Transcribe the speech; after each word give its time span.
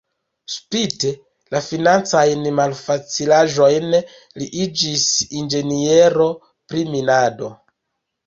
Spite 0.51 1.09
la 1.55 1.59
financajn 1.65 2.47
malfacilaĵojn 2.59 3.93
li 3.97 4.49
iĝis 4.63 5.05
inĝeniero 5.43 6.29
pri 6.73 6.85
minado. 6.97 7.51